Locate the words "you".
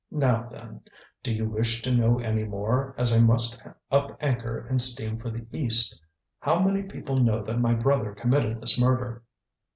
1.31-1.47